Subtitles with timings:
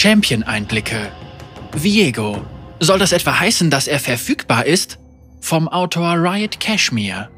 [0.00, 1.10] Champion-Einblicke.
[1.72, 2.46] Viego.
[2.78, 4.96] Soll das etwa heißen, dass er verfügbar ist?
[5.40, 7.28] Vom Autor Riot Cashmere.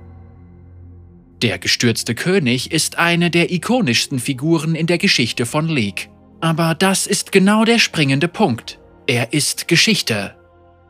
[1.40, 6.10] Der gestürzte König ist eine der ikonischsten Figuren in der Geschichte von League.
[6.42, 8.78] Aber das ist genau der springende Punkt.
[9.06, 10.36] Er ist Geschichte.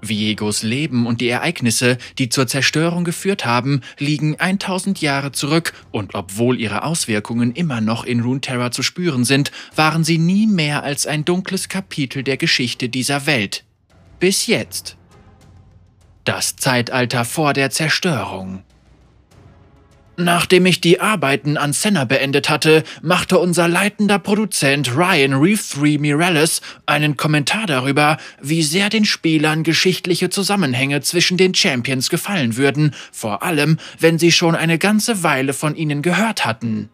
[0.02, 6.14] Viegos Leben und die Ereignisse, die zur Zerstörung geführt haben, liegen 1000 Jahre zurück und
[6.14, 11.06] obwohl ihre Auswirkungen immer noch in Runeterra zu spüren sind, waren sie nie mehr als
[11.06, 13.64] ein dunkles Kapitel der Geschichte dieser Welt.
[14.18, 14.96] Bis jetzt.
[16.24, 18.62] Das Zeitalter vor der Zerstörung.
[20.22, 26.60] Nachdem ich die Arbeiten an Senna beendet hatte, machte unser leitender Produzent Ryan Reeve Miralles
[26.84, 33.42] einen Kommentar darüber, wie sehr den Spielern geschichtliche Zusammenhänge zwischen den Champions gefallen würden, vor
[33.42, 36.90] allem, wenn sie schon eine ganze Weile von ihnen gehört hatten.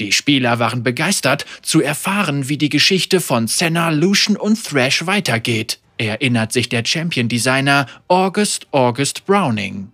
[0.00, 5.78] Die Spieler waren begeistert, zu erfahren, wie die Geschichte von Senna, Lucian und Thrash weitergeht,
[5.98, 9.90] erinnert sich der Champion-Designer August August Browning.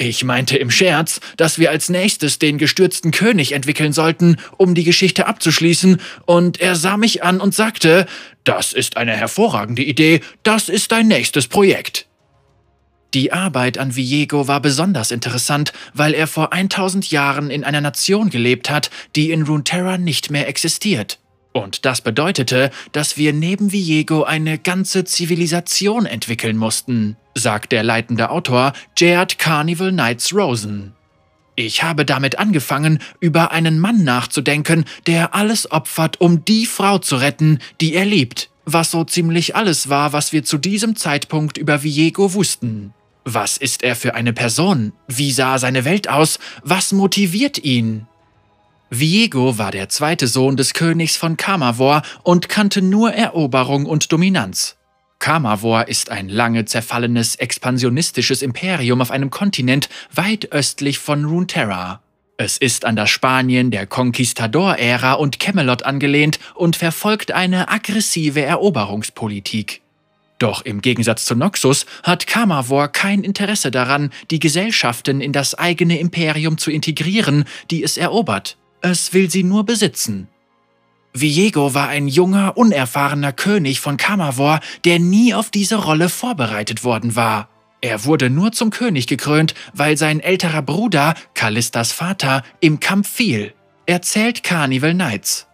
[0.00, 4.84] Ich meinte im Scherz, dass wir als nächstes den gestürzten König entwickeln sollten, um die
[4.84, 8.06] Geschichte abzuschließen, und er sah mich an und sagte,
[8.44, 12.06] das ist eine hervorragende Idee, das ist dein nächstes Projekt.
[13.12, 18.30] Die Arbeit an Viego war besonders interessant, weil er vor 1000 Jahren in einer Nation
[18.30, 21.18] gelebt hat, die in Runeterra nicht mehr existiert.
[21.52, 28.30] Und das bedeutete, dass wir neben Viego eine ganze Zivilisation entwickeln mussten, sagt der leitende
[28.30, 30.94] Autor Jared Carnival Knights Rosen.
[31.56, 37.16] Ich habe damit angefangen, über einen Mann nachzudenken, der alles opfert, um die Frau zu
[37.16, 41.82] retten, die er liebt, was so ziemlich alles war, was wir zu diesem Zeitpunkt über
[41.82, 42.94] Viego wussten.
[43.24, 44.92] Was ist er für eine Person?
[45.08, 46.38] Wie sah seine Welt aus?
[46.62, 48.06] Was motiviert ihn?
[48.90, 54.77] Viego war der zweite Sohn des Königs von Kamavor und kannte nur Eroberung und Dominanz.
[55.18, 62.00] Kamavor ist ein lange zerfallenes, expansionistisches Imperium auf einem Kontinent weit östlich von Runeterra.
[62.36, 69.82] Es ist an das Spanien der Conquistador-Ära und Camelot angelehnt und verfolgt eine aggressive Eroberungspolitik.
[70.38, 75.98] Doch im Gegensatz zu Noxus hat Kamavor kein Interesse daran, die Gesellschaften in das eigene
[75.98, 78.56] Imperium zu integrieren, die es erobert.
[78.82, 80.28] Es will sie nur besitzen.
[81.20, 87.16] Viego war ein junger, unerfahrener König von Kamavor, der nie auf diese Rolle vorbereitet worden
[87.16, 87.48] war.
[87.80, 93.54] Er wurde nur zum König gekrönt, weil sein älterer Bruder, Kallistas Vater, im Kampf fiel,
[93.86, 95.46] erzählt Carnival Knights.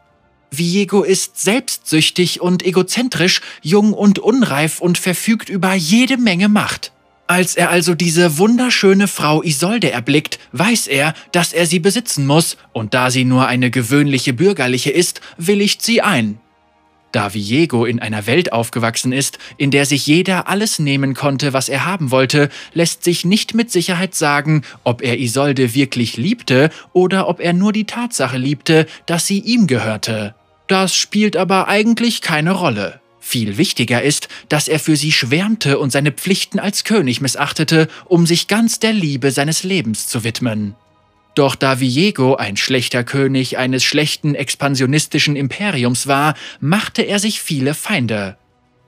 [0.51, 6.94] Viego ist selbstsüchtig und egozentrisch, jung und unreif und verfügt über jede Menge Macht.
[7.27, 12.59] Als er also diese wunderschöne Frau Isolde erblickt, weiß er, dass er sie besitzen muss,
[12.73, 16.39] und da sie nur eine gewöhnliche bürgerliche ist, willigt sie ein.
[17.13, 21.69] Da Viego in einer Welt aufgewachsen ist, in der sich jeder alles nehmen konnte, was
[21.69, 27.29] er haben wollte, lässt sich nicht mit Sicherheit sagen, ob er Isolde wirklich liebte oder
[27.29, 30.35] ob er nur die Tatsache liebte, dass sie ihm gehörte.
[30.67, 33.01] Das spielt aber eigentlich keine Rolle.
[33.27, 38.27] Viel wichtiger ist, dass er für sie schwärmte und seine Pflichten als König missachtete, um
[38.27, 40.75] sich ganz der Liebe seines Lebens zu widmen.
[41.35, 47.73] Doch da Viego ein schlechter König eines schlechten expansionistischen Imperiums war, machte er sich viele
[47.73, 48.37] Feinde.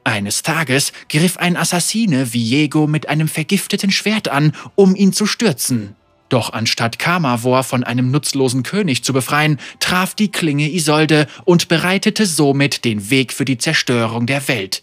[0.04, 5.96] Eines Tages griff ein Assassine Viego mit einem vergifteten Schwert an, um ihn zu stürzen.
[6.28, 12.26] Doch anstatt Kamavor von einem nutzlosen König zu befreien, traf die Klinge Isolde und bereitete
[12.26, 14.82] somit den Weg für die Zerstörung der Welt.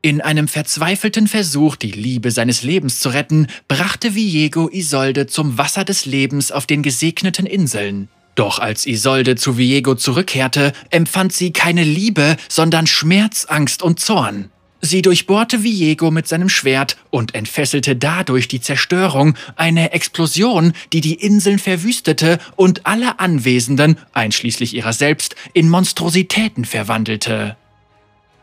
[0.00, 5.84] In einem verzweifelten Versuch, die Liebe seines Lebens zu retten, brachte Viego Isolde zum Wasser
[5.84, 8.08] des Lebens auf den gesegneten Inseln.
[8.36, 14.50] Doch als Isolde zu Viego zurückkehrte, empfand sie keine Liebe, sondern Schmerz, Angst und Zorn.
[14.80, 21.14] Sie durchbohrte Viego mit seinem Schwert und entfesselte dadurch die Zerstörung, eine Explosion, die die
[21.14, 27.56] Inseln verwüstete und alle Anwesenden, einschließlich ihrer selbst, in Monstrositäten verwandelte.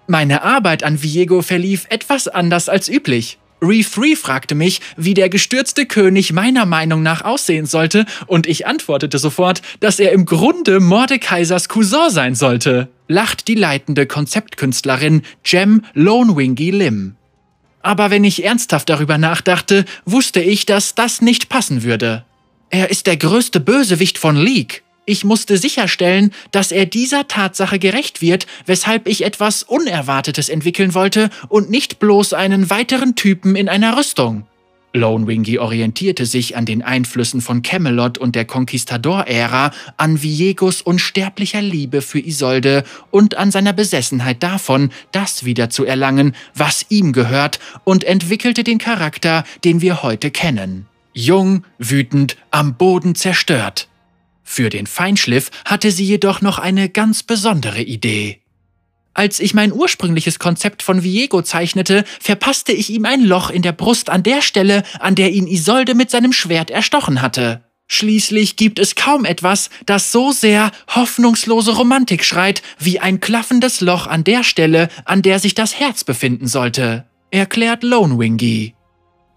[0.07, 3.38] Meine Arbeit an Viego verlief etwas anders als üblich.
[3.62, 9.18] Re3 fragte mich, wie der gestürzte König meiner Meinung nach aussehen sollte, und ich antwortete
[9.18, 16.72] sofort, dass er im Grunde Mordekaisers Cousin sein sollte, lacht die leitende Konzeptkünstlerin Jem Lonewingy
[16.72, 17.16] Lim.
[17.81, 22.25] Aber wenn ich ernsthaft darüber nachdachte, wusste ich, dass das nicht passen würde.
[22.72, 24.85] Er ist der größte Bösewicht von League.
[25.07, 31.30] Ich musste sicherstellen, dass er dieser Tatsache gerecht wird, weshalb ich etwas Unerwartetes entwickeln wollte
[31.48, 34.48] und nicht bloß einen weiteren Typen in einer Rüstung.
[34.94, 41.62] Lone Wingy orientierte sich an den Einflüssen von Camelot und der Conquistador-Ära, an Viegos unsterblicher
[41.62, 47.60] Liebe für Isolde und an seiner Besessenheit davon, das wieder zu erlangen, was ihm gehört,
[47.84, 50.88] und entwickelte den Charakter, den wir heute kennen.
[51.13, 53.90] Jung, wütend, am Boden zerstört.
[54.47, 58.39] Für den Feinschliff hatte sie jedoch noch eine ganz besondere Idee.
[59.15, 63.71] Als ich mein ursprüngliches Konzept von Viego zeichnete, verpasste ich ihm ein Loch in der
[63.71, 67.63] Brust an der Stelle, an der ihn Isolde mit seinem Schwert erstochen hatte.
[67.88, 74.07] Schließlich gibt es kaum etwas, das so sehr hoffnungslose Romantik schreit, wie ein klaffendes Loch
[74.07, 78.75] an der Stelle, an der sich das Herz befinden sollte, erklärt Lone Wingy.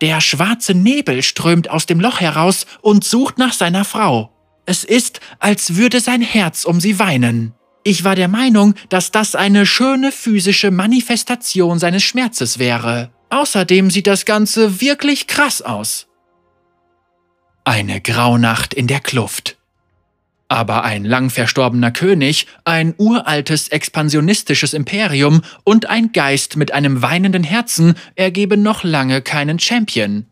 [0.00, 4.32] Der schwarze Nebel strömt aus dem Loch heraus und sucht nach seiner Frau.
[4.68, 7.54] Es ist, als würde sein Herz um sie weinen.
[7.84, 13.10] Ich war der Meinung, dass das eine schöne physische Manifestation seines Schmerzes wäre.
[13.30, 16.06] Außerdem sieht das Ganze wirklich krass aus.
[17.64, 19.56] Eine Graunacht in der Kluft.
[20.48, 27.42] Aber ein lang verstorbener König, ein uraltes expansionistisches Imperium und ein Geist mit einem weinenden
[27.42, 30.26] Herzen ergeben noch lange keinen Champion.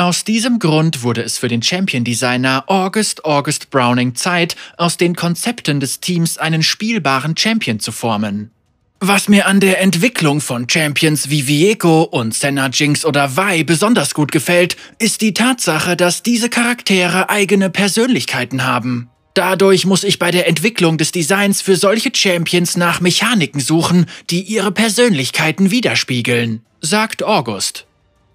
[0.00, 5.78] Aus diesem Grund wurde es für den Champion-Designer August August Browning Zeit, aus den Konzepten
[5.78, 8.50] des Teams einen spielbaren Champion zu formen.
[9.00, 14.14] Was mir an der Entwicklung von Champions wie Viego und Senna Jinx oder Vi besonders
[14.14, 19.10] gut gefällt, ist die Tatsache, dass diese Charaktere eigene Persönlichkeiten haben.
[19.34, 24.40] Dadurch muss ich bei der Entwicklung des Designs für solche Champions nach Mechaniken suchen, die
[24.40, 27.84] ihre Persönlichkeiten widerspiegeln, sagt August.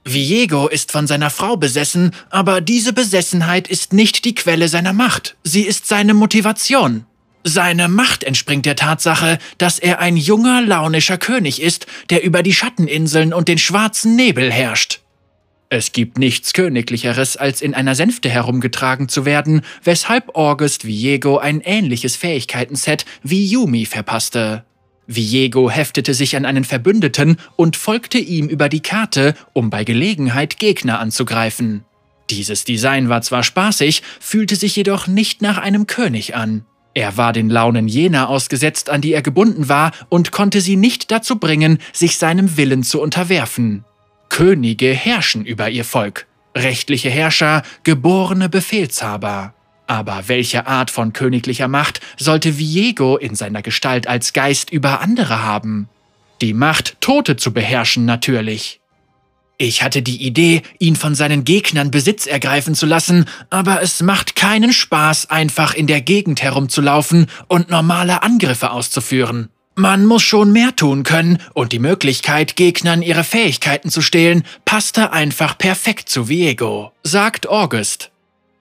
[0.07, 5.35] Viego ist von seiner Frau besessen, aber diese Besessenheit ist nicht die Quelle seiner Macht,
[5.43, 7.05] sie ist seine Motivation.
[7.43, 12.53] Seine Macht entspringt der Tatsache, dass er ein junger, launischer König ist, der über die
[12.53, 15.01] Schatteninseln und den schwarzen Nebel herrscht.
[15.69, 21.61] Es gibt nichts Königlicheres, als in einer Sänfte herumgetragen zu werden, weshalb August Viego ein
[21.61, 24.63] ähnliches Fähigkeitenset wie Yumi verpasste.
[25.07, 30.57] Viego heftete sich an einen Verbündeten und folgte ihm über die Karte, um bei Gelegenheit
[30.57, 31.83] Gegner anzugreifen.
[32.29, 36.65] Dieses Design war zwar spaßig, fühlte sich jedoch nicht nach einem König an.
[36.95, 41.11] Er war den Launen jener ausgesetzt, an die er gebunden war, und konnte sie nicht
[41.11, 43.83] dazu bringen, sich seinem Willen zu unterwerfen.
[44.29, 46.25] Könige herrschen über ihr Volk,
[46.55, 49.54] rechtliche Herrscher, geborene Befehlshaber.
[49.87, 55.43] Aber welche Art von königlicher Macht sollte Viego in seiner Gestalt als Geist über andere
[55.43, 55.89] haben?
[56.41, 58.81] Die Macht, Tote zu beherrschen natürlich.
[59.57, 64.35] Ich hatte die Idee, ihn von seinen Gegnern Besitz ergreifen zu lassen, aber es macht
[64.35, 69.49] keinen Spaß, einfach in der Gegend herumzulaufen und normale Angriffe auszuführen.
[69.75, 75.13] Man muss schon mehr tun können, und die Möglichkeit, Gegnern ihre Fähigkeiten zu stehlen, passte
[75.13, 78.11] einfach perfekt zu Viego, sagt August.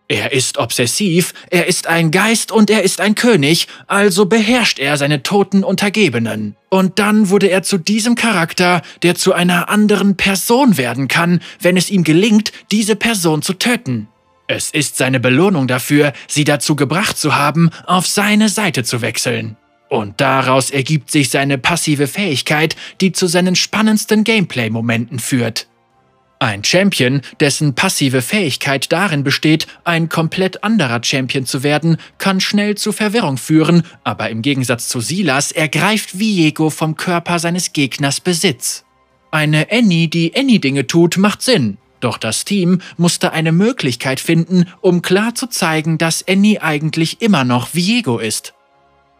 [0.06, 4.99] Er ist obsessiv, er ist ein Geist und er ist ein König, also beherrscht er
[4.99, 6.56] seine toten Untergebenen.
[6.69, 11.79] Und dann wurde er zu diesem Charakter, der zu einer anderen Person werden kann, wenn
[11.79, 14.09] es ihm gelingt, diese Person zu töten.
[14.47, 19.56] Es ist seine Belohnung dafür, sie dazu gebracht zu haben, auf seine Seite zu wechseln.
[19.89, 25.67] Und daraus ergibt sich seine passive Fähigkeit, die zu seinen spannendsten Gameplay-Momenten führt.
[26.39, 32.77] Ein Champion, dessen passive Fähigkeit darin besteht, ein komplett anderer Champion zu werden, kann schnell
[32.77, 38.85] zu Verwirrung führen, aber im Gegensatz zu Silas ergreift Viego vom Körper seines Gegners Besitz.
[39.31, 41.79] Eine Annie, die Annie-Dinge tut, macht Sinn.
[42.01, 47.44] Doch das Team musste eine Möglichkeit finden, um klar zu zeigen, dass Annie eigentlich immer
[47.44, 48.54] noch Viego ist.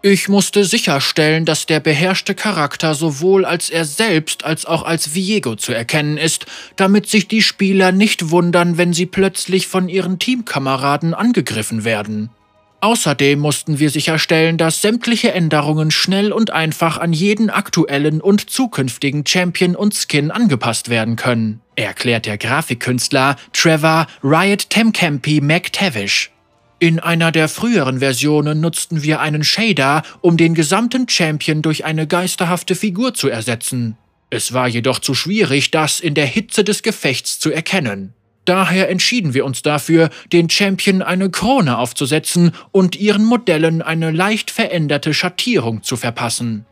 [0.07, 5.57] Ich musste sicherstellen, dass der beherrschte Charakter sowohl als er selbst als auch als Viego
[5.57, 6.45] zu erkennen ist,
[6.77, 12.29] damit sich die Spieler nicht wundern, wenn sie plötzlich von ihren Teamkameraden angegriffen werden.
[12.83, 19.27] Außerdem mussten wir sicherstellen, dass sämtliche Änderungen schnell und einfach an jeden aktuellen und zukünftigen
[19.27, 26.34] Champion und Skin angepasst werden können, erklärt der Grafikkünstler Trevor Riot Temcampi McTavish.
[26.79, 32.07] In einer der früheren Versionen nutzten wir einen Shader, um den gesamten Champion durch eine
[32.07, 33.97] geisterhafte Figur zu ersetzen.
[34.31, 38.13] Es war jedoch zu schwierig, das in der Hitze des Gefechts zu erkennen.
[38.45, 44.51] Daher entschieden wir uns dafür, den Champion eine Krone aufzusetzen und ihren Modellen eine leicht
[44.51, 46.67] veränderte Schattierung zu verpassen.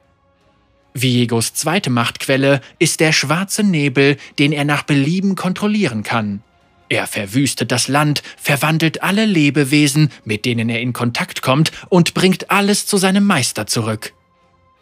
[0.92, 6.42] Viegos zweite Machtquelle ist der schwarze Nebel, den er nach Belieben kontrollieren kann.
[6.92, 12.50] Er verwüstet das Land, verwandelt alle Lebewesen, mit denen er in Kontakt kommt, und bringt
[12.50, 14.12] alles zu seinem Meister zurück.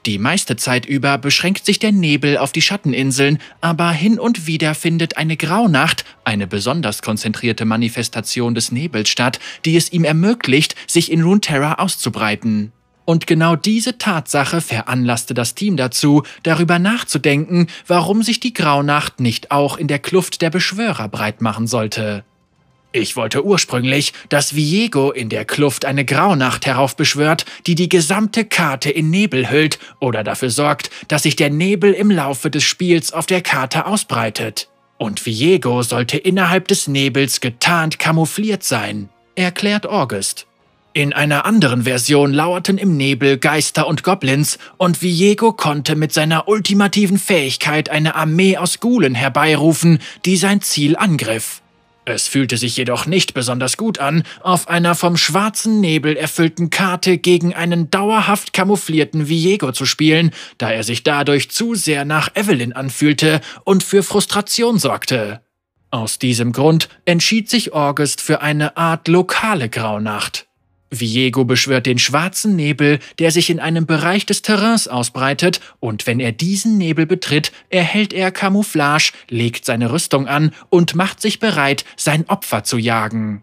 [0.07, 4.75] Die meiste Zeit über beschränkt sich der Nebel auf die Schatteninseln, aber hin und wieder
[4.75, 11.13] findet eine Graunacht, eine besonders konzentrierte Manifestation des Nebels statt, die es ihm ermöglicht, sich
[11.13, 12.73] in Runeterra auszubreiten.
[13.05, 19.51] Und genau diese Tatsache veranlasste das Team dazu, darüber nachzudenken, warum sich die Graunacht nicht
[19.51, 22.25] auch in der Kluft der Beschwörer breit machen sollte.
[22.93, 28.91] Ich wollte ursprünglich, dass Viego in der Kluft eine Graunacht heraufbeschwört, die die gesamte Karte
[28.91, 33.27] in Nebel hüllt oder dafür sorgt, dass sich der Nebel im Laufe des Spiels auf
[33.27, 34.69] der Karte ausbreitet.
[34.99, 40.49] Und Viego sollte innerhalb des Nebels getarnt kamoufliert sein, erklärt August.
[41.01, 46.47] In einer anderen Version lauerten im Nebel Geister und Goblins und Viego konnte mit seiner
[46.47, 51.63] ultimativen Fähigkeit eine Armee aus Gulen herbeirufen, die sein Ziel angriff.
[52.05, 57.17] Es fühlte sich jedoch nicht besonders gut an, auf einer vom schwarzen Nebel erfüllten Karte
[57.17, 62.75] gegen einen dauerhaft kamouflierten Viego zu spielen, da er sich dadurch zu sehr nach Evelyn
[62.75, 65.41] anfühlte und für Frustration sorgte.
[65.91, 70.50] Aus diesem Grund entschied sich August für eine Art lokale Graunacht.
[70.91, 76.19] Viego beschwört den schwarzen Nebel, der sich in einem Bereich des Terrains ausbreitet, und wenn
[76.19, 81.85] er diesen Nebel betritt, erhält er Camouflage, legt seine Rüstung an und macht sich bereit,
[81.97, 83.43] sein Opfer zu jagen.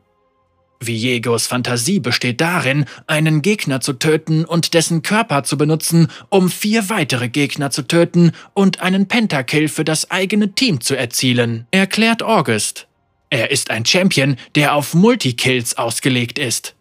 [0.79, 6.89] Viegos Fantasie besteht darin, einen Gegner zu töten und dessen Körper zu benutzen, um vier
[6.89, 12.87] weitere Gegner zu töten und einen Pentakill für das eigene Team zu erzielen, erklärt August.
[13.29, 16.76] Er ist ein Champion, der auf Multikills ausgelegt ist.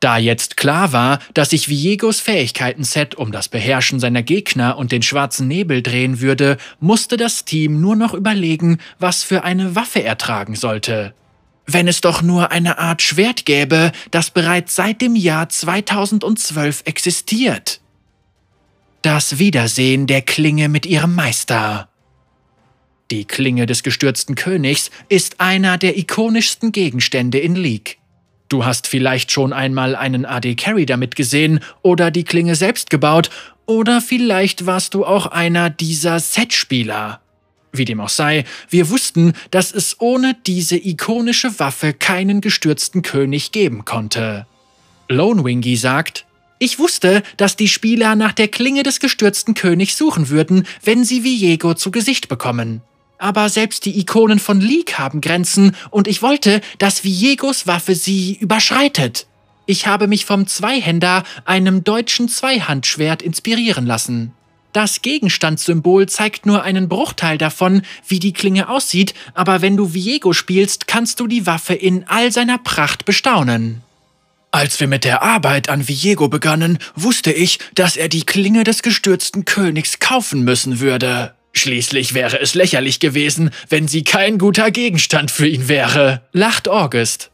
[0.00, 5.02] Da jetzt klar war, dass sich Viegos Fähigkeiten-Set um das Beherrschen seiner Gegner und den
[5.02, 10.16] schwarzen Nebel drehen würde, musste das Team nur noch überlegen, was für eine Waffe er
[10.16, 11.14] tragen sollte.
[11.66, 17.80] Wenn es doch nur eine Art Schwert gäbe, das bereits seit dem Jahr 2012 existiert.
[19.02, 21.88] Das Wiedersehen der Klinge mit ihrem Meister.
[23.10, 27.97] Die Klinge des gestürzten Königs ist einer der ikonischsten Gegenstände in League.
[28.48, 33.30] Du hast vielleicht schon einmal einen AD Carry damit gesehen oder die Klinge selbst gebaut
[33.66, 37.20] oder vielleicht warst du auch einer dieser Set-Spieler.
[37.72, 43.52] Wie dem auch sei, wir wussten, dass es ohne diese ikonische Waffe keinen gestürzten König
[43.52, 44.46] geben konnte.
[45.08, 46.24] Lone Wingy sagt,
[46.58, 51.22] ich wusste, dass die Spieler nach der Klinge des gestürzten Königs suchen würden, wenn sie
[51.22, 52.80] Viego zu Gesicht bekommen.
[53.18, 58.34] Aber selbst die Ikonen von League haben Grenzen und ich wollte, dass Viegos Waffe sie
[58.34, 59.26] überschreitet.
[59.66, 64.32] Ich habe mich vom Zweihänder, einem deutschen Zweihandschwert, inspirieren lassen.
[64.72, 70.32] Das Gegenstandssymbol zeigt nur einen Bruchteil davon, wie die Klinge aussieht, aber wenn du Viego
[70.32, 73.82] spielst, kannst du die Waffe in all seiner Pracht bestaunen.
[74.50, 78.82] Als wir mit der Arbeit an Viego begannen, wusste ich, dass er die Klinge des
[78.82, 81.34] gestürzten Königs kaufen müssen würde.
[81.58, 87.30] Schließlich wäre es lächerlich gewesen, wenn sie kein guter Gegenstand für ihn wäre, lacht August.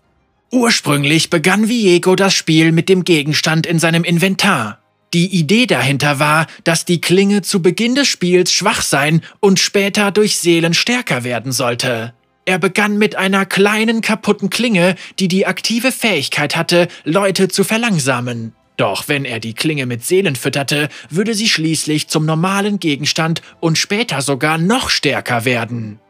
[0.51, 4.79] Ursprünglich begann Viego das Spiel mit dem Gegenstand in seinem Inventar.
[5.13, 10.11] Die Idee dahinter war, dass die Klinge zu Beginn des Spiels schwach sein und später
[10.11, 12.15] durch Seelen stärker werden sollte.
[12.47, 18.55] Er begann mit einer kleinen kaputten Klinge, die die aktive Fähigkeit hatte, Leute zu verlangsamen.
[18.77, 23.79] Doch wenn er die Klinge mit Seelen fütterte, würde sie schließlich zum normalen Gegenstand und
[23.79, 26.01] später sogar noch stärker werden.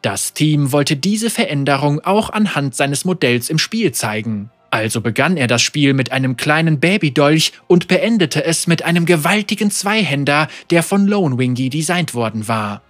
[0.00, 4.50] Das Team wollte diese Veränderung auch anhand seines Modells im Spiel zeigen.
[4.70, 9.70] Also begann er das Spiel mit einem kleinen Babydolch und beendete es mit einem gewaltigen
[9.70, 12.82] Zweihänder, der von Lone Wingy designt worden war.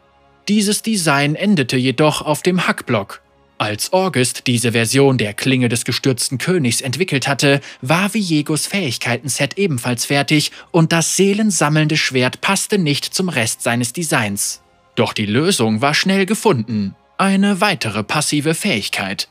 [0.48, 3.20] Dieses Design endete jedoch auf dem Hackblock.
[3.64, 10.04] Als August diese Version der Klinge des gestürzten Königs entwickelt hatte, war Viegos Fähigkeiten-Set ebenfalls
[10.04, 14.60] fertig und das seelensammelnde Schwert passte nicht zum Rest seines Designs.
[14.96, 16.94] Doch die Lösung war schnell gefunden.
[17.16, 19.30] Eine weitere passive Fähigkeit.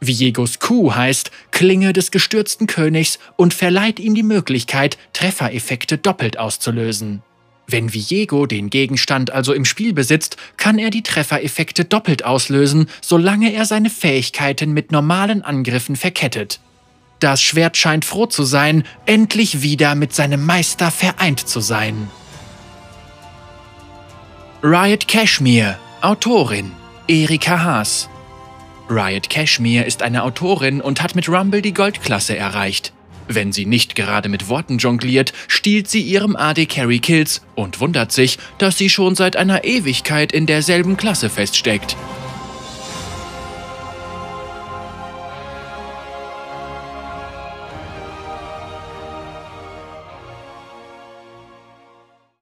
[0.00, 7.22] Viegos Kuh heißt Klinge des gestürzten Königs und verleiht ihm die Möglichkeit, Treffereffekte doppelt auszulösen.
[7.70, 13.52] Wenn Viego den Gegenstand also im Spiel besitzt, kann er die Treffereffekte doppelt auslösen, solange
[13.52, 16.60] er seine Fähigkeiten mit normalen Angriffen verkettet.
[17.20, 22.08] Das Schwert scheint froh zu sein, endlich wieder mit seinem Meister vereint zu sein.
[24.62, 26.72] Riot Cashmere, Autorin
[27.06, 28.08] Erika Haas.
[28.90, 32.92] Riot Cashmere ist eine Autorin und hat mit Rumble die Goldklasse erreicht.
[33.28, 38.10] Wenn sie nicht gerade mit Worten jongliert, stiehlt sie ihrem AD Carry Kills und wundert
[38.10, 41.96] sich, dass sie schon seit einer Ewigkeit in derselben Klasse feststeckt.